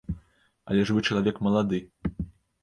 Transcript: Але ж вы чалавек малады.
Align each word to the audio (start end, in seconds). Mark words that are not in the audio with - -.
Але 0.71 0.85
ж 0.89 0.95
вы 0.95 1.03
чалавек 1.09 1.37
малады. 1.49 1.83